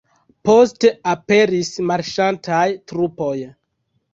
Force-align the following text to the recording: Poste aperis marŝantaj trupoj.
Poste 0.47 0.91
aperis 1.11 1.69
marŝantaj 1.91 2.65
trupoj. 2.93 3.37